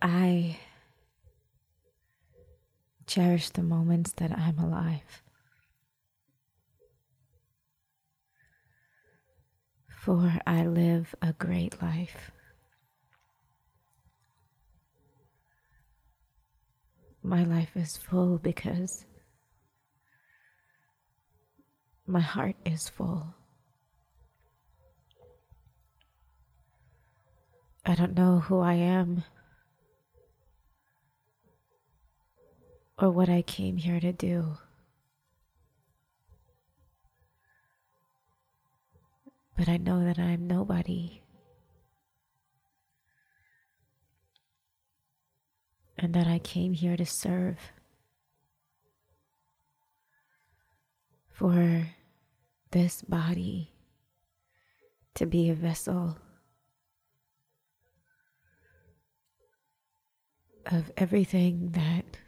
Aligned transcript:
I 0.00 0.58
cherish 3.06 3.50
the 3.50 3.62
moments 3.62 4.12
that 4.12 4.30
I'm 4.30 4.58
alive. 4.58 5.22
For 9.88 10.38
I 10.46 10.66
live 10.66 11.14
a 11.20 11.32
great 11.32 11.82
life. 11.82 12.30
My 17.22 17.44
life 17.44 17.76
is 17.76 17.96
full 17.96 18.38
because 18.38 19.04
my 22.06 22.20
heart 22.20 22.56
is 22.64 22.88
full. 22.88 23.34
I 27.84 27.94
don't 27.94 28.14
know 28.14 28.38
who 28.38 28.60
I 28.60 28.74
am 28.74 29.24
or 33.00 33.10
what 33.10 33.28
I 33.28 33.42
came 33.42 33.76
here 33.76 34.00
to 34.00 34.12
do. 34.12 34.58
But 39.56 39.68
I 39.68 39.76
know 39.76 40.04
that 40.04 40.18
I'm 40.18 40.46
nobody. 40.46 41.22
And 45.96 46.14
that 46.14 46.26
I 46.26 46.38
came 46.38 46.72
here 46.72 46.96
to 46.96 47.06
serve. 47.06 47.56
For 51.30 51.88
this 52.72 53.02
body 53.02 53.72
to 55.14 55.24
be 55.26 55.50
a 55.50 55.54
vessel 55.54 56.18
of 60.66 60.90
everything 60.96 61.70
that 61.72 62.18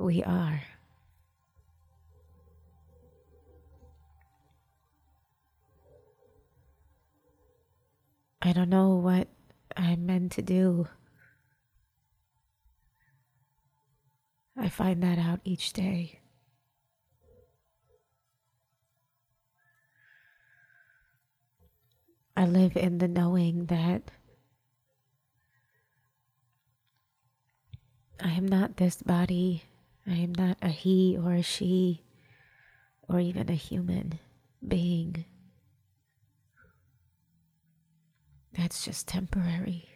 we 0.00 0.22
are. 0.24 0.62
I 8.42 8.52
don't 8.52 8.70
know 8.70 8.96
what 8.96 9.28
I'm 9.76 10.06
meant 10.06 10.32
to 10.32 10.42
do. 10.42 10.88
I 14.56 14.68
find 14.68 15.02
that 15.02 15.18
out 15.18 15.40
each 15.44 15.72
day. 15.72 16.20
I 22.36 22.46
live 22.46 22.76
in 22.76 22.98
the 22.98 23.08
knowing 23.08 23.66
that 23.66 24.10
I 28.22 28.30
am 28.30 28.48
not 28.48 28.76
this 28.76 29.02
body 29.02 29.64
I 30.10 30.14
am 30.14 30.32
not 30.36 30.58
a 30.60 30.70
he 30.70 31.16
or 31.16 31.34
a 31.34 31.42
she 31.42 32.02
or 33.08 33.20
even 33.20 33.48
a 33.48 33.54
human 33.54 34.18
being. 34.66 35.24
That's 38.52 38.84
just 38.84 39.06
temporary. 39.06 39.88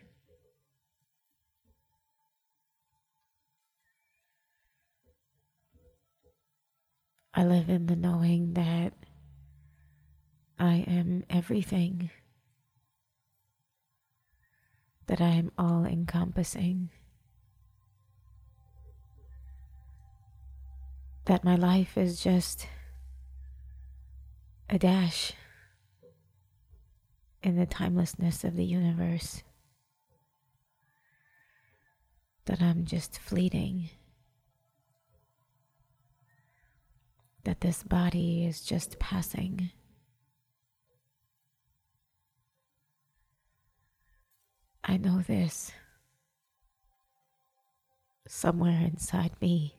I 7.34 7.44
live 7.44 7.68
in 7.68 7.86
the 7.86 7.96
knowing 7.96 8.54
that 8.54 8.92
I 10.60 10.84
am 10.86 11.24
everything, 11.28 12.10
that 15.08 15.20
I 15.20 15.30
am 15.30 15.50
all 15.58 15.84
encompassing. 15.84 16.90
That 21.26 21.44
my 21.44 21.56
life 21.56 21.96
is 21.96 22.22
just 22.22 22.66
a 24.68 24.78
dash 24.78 25.32
in 27.42 27.56
the 27.56 27.66
timelessness 27.66 28.44
of 28.44 28.56
the 28.56 28.64
universe. 28.64 29.42
That 32.46 32.60
I'm 32.60 32.84
just 32.84 33.18
fleeting. 33.18 33.88
That 37.44 37.60
this 37.60 37.82
body 37.82 38.44
is 38.44 38.60
just 38.60 38.98
passing. 38.98 39.70
I 44.82 44.98
know 44.98 45.22
this 45.26 45.72
somewhere 48.26 48.80
inside 48.82 49.32
me. 49.41 49.76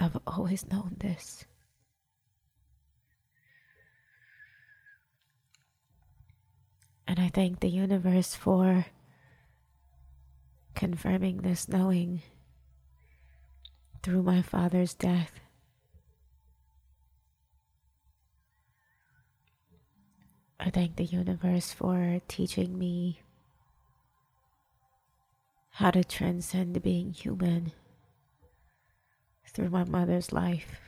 I've 0.00 0.16
always 0.26 0.66
known 0.66 0.96
this. 0.98 1.44
And 7.06 7.20
I 7.20 7.28
thank 7.28 7.60
the 7.60 7.68
universe 7.68 8.34
for 8.34 8.86
confirming 10.74 11.42
this 11.42 11.68
knowing 11.68 12.22
through 14.02 14.22
my 14.22 14.40
father's 14.40 14.94
death. 14.94 15.32
I 20.58 20.70
thank 20.70 20.96
the 20.96 21.04
universe 21.04 21.74
for 21.74 22.22
teaching 22.26 22.78
me 22.78 23.20
how 25.72 25.90
to 25.90 26.02
transcend 26.02 26.82
being 26.82 27.12
human 27.12 27.72
through 29.52 29.70
my 29.70 29.84
mother's 29.84 30.32
life. 30.32 30.80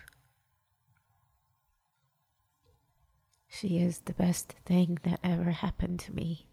She 3.48 3.78
is 3.78 4.00
the 4.00 4.14
best 4.14 4.54
thing 4.64 4.98
that 5.02 5.20
ever 5.22 5.50
happened 5.50 6.00
to 6.00 6.14
me. 6.14 6.46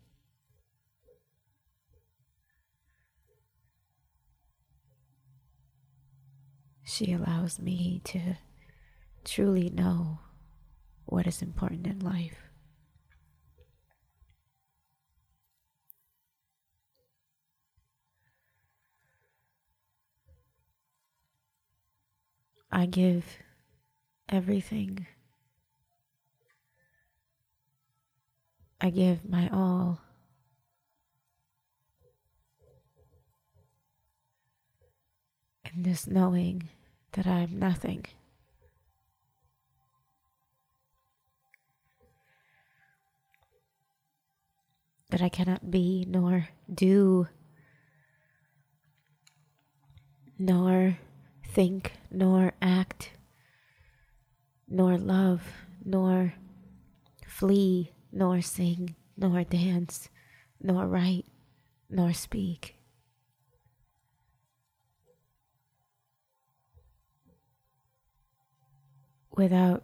She 6.83 7.13
allows 7.13 7.59
me 7.59 8.01
to 8.05 8.35
truly 9.23 9.69
know 9.69 10.19
what 11.05 11.27
is 11.27 11.41
important 11.41 11.87
in 11.87 11.99
life. 11.99 12.48
I 22.71 22.85
give 22.85 23.25
everything. 24.27 25.07
I 28.79 28.91
give 28.91 29.27
my 29.27 29.49
all. 29.51 30.01
In 35.73 35.83
this 35.83 36.07
knowing 36.07 36.69
that 37.13 37.27
I 37.27 37.39
am 37.39 37.59
nothing. 37.59 38.05
That 45.09 45.21
I 45.21 45.29
cannot 45.29 45.71
be 45.71 46.05
nor 46.07 46.49
do 46.71 47.27
nor 50.37 50.97
think, 51.53 51.93
nor 52.11 52.53
act, 52.61 53.11
nor 54.67 54.97
love, 54.97 55.41
nor 55.83 56.33
flee, 57.27 57.91
nor 58.11 58.41
sing, 58.41 58.95
nor 59.17 59.43
dance, 59.43 60.09
nor 60.61 60.85
write, 60.87 61.25
nor 61.89 62.13
speak. 62.13 62.75
Without 69.31 69.83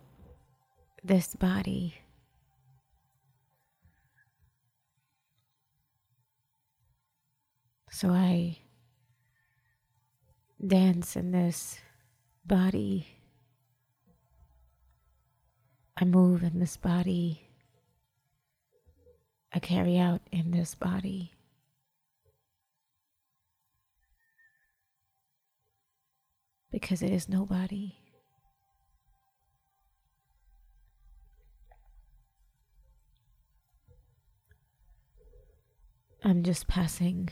this 1.04 1.36
body, 1.36 1.96
so 7.90 8.10
I 8.10 8.58
dance 10.68 11.16
in 11.16 11.32
this 11.32 11.80
body. 12.46 13.08
I 15.98 16.06
move 16.06 16.44
in 16.44 16.60
this 16.60 16.78
body. 16.78 17.42
I 19.54 19.60
carry 19.60 19.98
out 19.98 20.22
in 20.32 20.52
this 20.52 20.76
body. 20.76 21.32
Because 26.72 27.02
it 27.02 27.12
is 27.12 27.30
nobody. 27.30 27.94
I'm 36.24 36.44
just 36.44 36.68
passing 36.68 37.30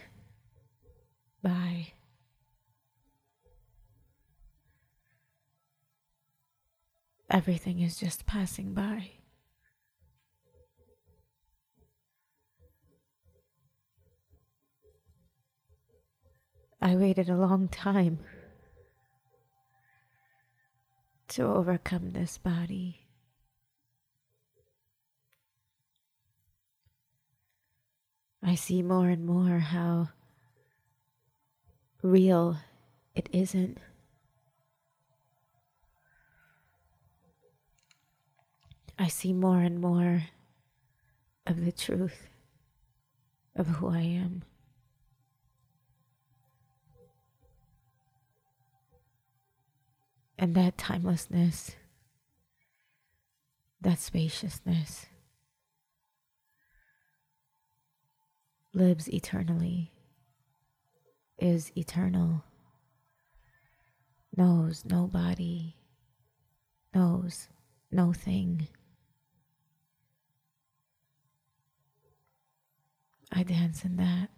by. 1.41 1.94
Everything 7.33 7.80
is 7.80 7.97
just 7.97 8.27
passing 8.27 8.75
by. 8.75 9.09
I 16.80 16.95
waited 16.95 17.30
a 17.30 17.35
long 17.35 17.69
time 17.69 18.19
to 21.30 21.45
overcome 21.45 22.12
this 22.12 22.38
body. 22.38 23.07
I 28.44 28.53
see 28.53 28.83
more 28.83 29.09
and 29.09 29.25
more 29.25 29.57
how 29.57 30.09
real 32.03 32.57
it 33.15 33.27
isn't. 33.33 33.79
I 39.03 39.09
see 39.09 39.33
more 39.33 39.59
and 39.59 39.81
more 39.81 40.23
of 41.45 41.65
the 41.65 41.73
truth 41.73 42.29
of 43.53 43.67
who 43.67 43.89
I 43.89 44.00
am. 44.00 44.44
And 50.39 50.55
that 50.55 50.77
timelessness, 50.77 51.75
that 53.81 54.00
spaciousness, 54.00 55.07
lives 58.73 59.09
eternally, 59.09 59.91
is 61.38 61.73
eternal, 61.75 62.45
knows 64.38 64.85
no 64.85 65.07
body, 65.07 65.75
knows 66.95 67.50
no 67.91 68.13
thing. 68.13 68.69
I 73.35 73.41
dance 73.41 73.83
in 73.83 73.95
that. 73.97 74.30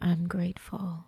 I'm 0.00 0.28
grateful 0.28 1.04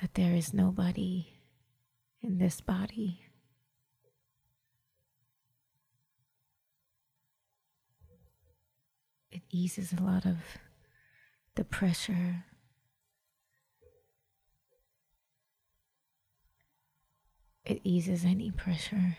that 0.00 0.14
there 0.14 0.34
is 0.34 0.54
nobody 0.54 1.26
in 2.22 2.38
this 2.38 2.62
body. 2.62 3.20
It 9.30 9.42
eases 9.50 9.92
a 9.92 10.02
lot 10.02 10.24
of 10.24 10.38
the 11.56 11.64
pressure. 11.64 12.44
It 17.64 17.80
eases 17.82 18.24
any 18.24 18.50
pressure 18.50 19.16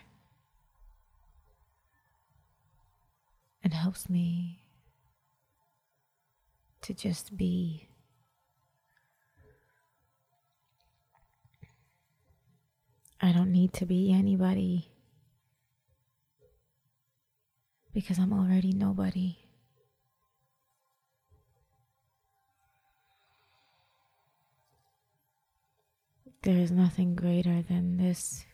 and 3.63 3.74
helps 3.74 4.07
me 4.07 4.59
to 6.81 6.94
just 6.94 7.36
be. 7.36 7.88
I 13.19 13.31
don't 13.31 13.51
need 13.51 13.74
to 13.74 13.88
be 13.88 14.13
anybody 14.13 14.89
because 17.91 18.19
I'm 18.19 18.33
already 18.33 18.71
nobody. 18.74 19.44
There 26.45 26.59
is 26.59 26.69
nothing 26.69 27.15
greater 27.15 27.63
than 27.63 27.97
this 27.97 28.45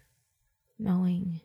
knowing. 0.79 1.41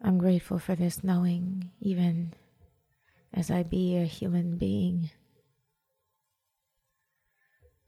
I'm 0.00 0.16
grateful 0.16 0.60
for 0.60 0.76
this 0.76 1.02
knowing, 1.02 1.72
even 1.80 2.34
as 3.34 3.50
I 3.50 3.64
be 3.64 3.96
a 3.96 4.04
human 4.04 4.58
being. 4.58 5.10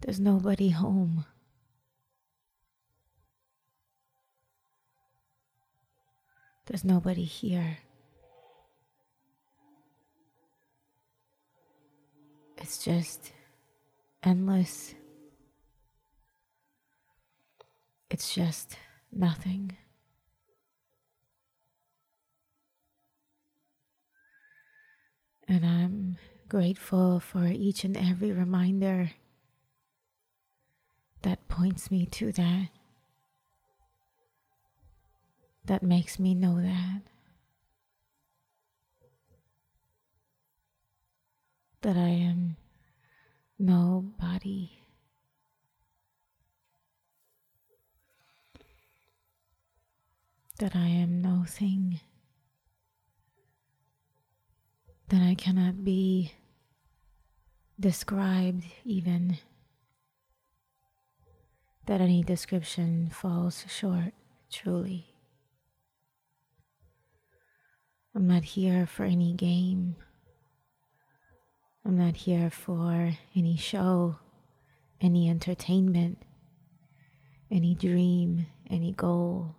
There's 0.01 0.19
nobody 0.19 0.71
home. 0.71 1.25
There's 6.67 6.85
nobody 6.85 7.25
here. 7.25 7.79
It's 12.71 12.85
just 12.85 13.33
endless. 14.23 14.95
It's 18.09 18.33
just 18.33 18.77
nothing. 19.11 19.77
And 25.49 25.67
I'm 25.67 26.17
grateful 26.49 27.19
for 27.19 27.49
each 27.49 27.83
and 27.83 27.97
every 27.97 28.31
reminder 28.31 29.11
that 31.23 31.49
points 31.49 31.91
me 31.91 32.07
to 32.07 32.31
that, 32.31 32.69
that 35.65 35.83
makes 35.83 36.21
me 36.21 36.37
know 36.37 36.63
that. 36.63 37.10
That 41.83 41.97
I 41.97 42.09
am 42.09 42.57
nobody. 43.59 44.71
That 50.59 50.77
I 50.77 50.87
am 50.89 51.23
no 51.23 51.45
thing 51.47 52.01
that 55.11 55.23
I 55.23 55.35
cannot 55.35 55.83
be 55.83 56.33
described, 57.79 58.65
even 58.85 59.39
that 61.87 62.01
any 62.01 62.23
description 62.23 63.11
falls 63.13 63.65
short, 63.69 64.13
truly. 64.53 65.07
I'm 68.15 68.29
not 68.29 68.45
here 68.45 68.87
for 68.87 69.03
any 69.03 69.33
game. 69.33 69.97
I'm 71.85 71.97
not 71.97 72.17
here 72.17 72.51
for 72.51 73.13
any 73.35 73.57
show, 73.57 74.17
any 75.01 75.29
entertainment, 75.29 76.23
any 77.51 77.75
dream, 77.75 78.47
any 78.69 78.93
goal, 78.93 79.55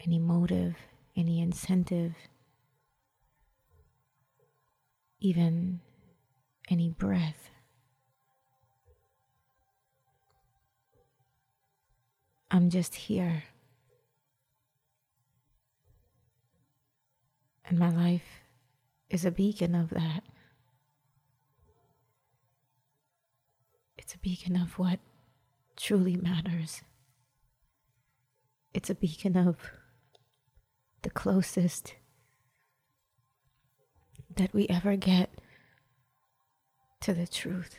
any 0.00 0.18
motive, 0.18 0.74
any 1.16 1.40
incentive 1.40 2.14
even 5.22 5.78
any 6.68 6.88
breath. 6.88 7.50
I'm 12.50 12.70
just 12.70 12.94
here. 12.94 13.44
And 17.64 17.78
my 17.78 17.88
life 17.88 18.42
is 19.08 19.24
a 19.24 19.30
beacon 19.30 19.76
of 19.76 19.90
that. 19.90 20.24
A 24.14 24.18
beacon 24.18 24.56
of 24.56 24.78
what 24.78 25.00
truly 25.76 26.16
matters. 26.16 26.82
It's 28.74 28.90
a 28.90 28.94
beacon 28.94 29.36
of 29.36 29.56
the 31.02 31.10
closest 31.10 31.94
that 34.36 34.52
we 34.52 34.66
ever 34.68 34.96
get 34.96 35.30
to 37.00 37.12
the 37.12 37.26
truth. 37.26 37.78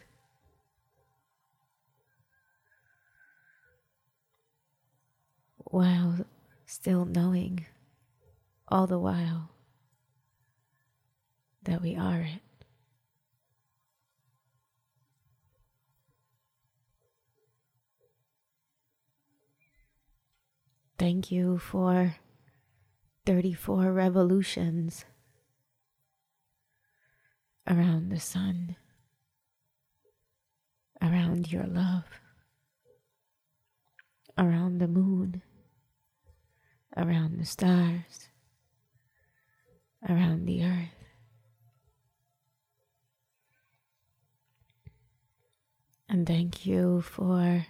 While 5.58 6.26
still 6.66 7.06
knowing 7.06 7.66
all 8.68 8.88
the 8.88 9.00
while 9.00 9.50
that 11.64 11.82
we 11.82 11.96
are 11.96 12.22
it. 12.22 12.42
Thank 21.04 21.34
you 21.34 21.58
for 21.58 22.16
34 23.26 23.92
revolutions 23.92 25.04
around 27.68 28.08
the 28.08 28.22
sun, 28.22 28.78
around 31.02 31.52
your 31.52 31.66
love, 31.66 32.06
around 34.38 34.78
the 34.78 34.88
moon, 34.88 35.42
around 36.96 37.38
the 37.38 37.46
stars, 37.46 38.30
around 40.08 40.46
the 40.46 40.64
earth. 40.64 41.04
And 46.08 46.26
thank 46.26 46.66
you 46.66 47.02
for 47.02 47.66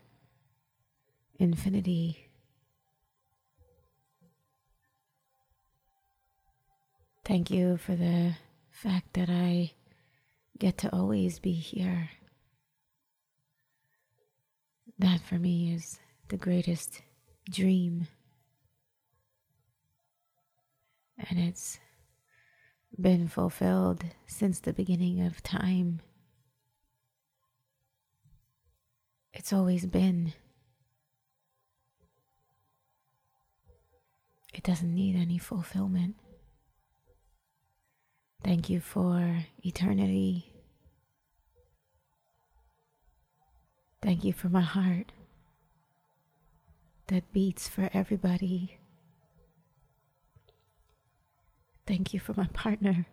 infinity. 1.40 2.23
Thank 7.26 7.50
you 7.50 7.78
for 7.78 7.96
the 7.96 8.36
fact 8.70 9.14
that 9.14 9.30
I 9.30 9.72
get 10.60 10.78
to 10.80 10.94
always 10.94 11.40
be 11.40 11.54
here. 11.54 12.10
That 15.00 15.22
for 15.22 15.36
me 15.36 15.74
is 15.74 16.00
the 16.28 16.36
greatest 16.36 17.02
dream. 17.50 18.08
And 21.30 21.40
it's 21.40 21.80
been 23.00 23.30
fulfilled 23.30 24.04
since 24.28 24.60
the 24.60 24.74
beginning 24.74 25.22
of 25.22 25.42
time. 25.42 26.02
It's 29.32 29.54
always 29.54 29.86
been. 29.86 30.34
It 34.54 34.64
doesn't 34.64 34.94
need 34.94 35.16
any 35.16 35.38
fulfillment. 35.38 36.16
Thank 38.44 38.70
you 38.70 38.82
for 38.82 39.46
eternity. 39.64 40.54
Thank 44.02 44.26
you 44.26 44.34
for 44.34 44.50
my 44.50 44.62
heart 44.62 45.14
that 47.08 47.32
beats 47.32 47.70
for 47.70 47.90
everybody. 47.94 48.78
Thank 51.88 52.14
you 52.14 52.20
for 52.20 52.34
my 52.34 52.48
partner 52.48 53.06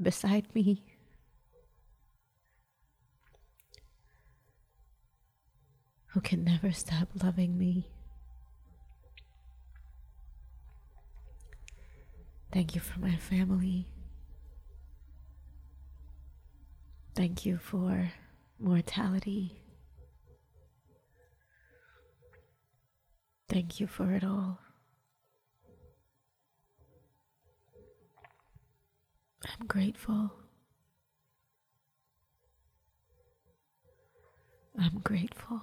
beside 0.00 0.54
me. 0.54 0.82
Who 6.08 6.20
can 6.20 6.44
never 6.44 6.72
stop 6.72 7.08
loving 7.22 7.58
me. 7.58 7.88
Thank 12.52 12.74
you 12.74 12.80
for 12.80 13.00
my 13.00 13.16
family. 13.16 13.86
Thank 17.16 17.46
you 17.46 17.58
for 17.58 18.12
mortality. 18.60 19.58
Thank 23.48 23.80
you 23.80 23.86
for 23.86 24.12
it 24.12 24.22
all. 24.22 24.58
I'm 29.44 29.66
grateful. 29.66 30.30
I'm 34.78 34.98
grateful. 35.02 35.62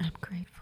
I'm 0.00 0.12
grateful. 0.20 0.53